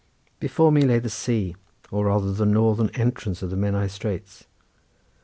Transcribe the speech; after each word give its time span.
Before 0.39 0.71
me 0.71 0.81
lay 0.81 0.97
the 0.97 1.11
sea 1.11 1.55
or 1.91 2.05
rather 2.07 2.33
the 2.33 2.43
northern 2.43 2.89
entrance 2.95 3.43
of 3.43 3.51
the 3.51 3.55
Menai 3.55 3.85
Straits. 3.87 4.47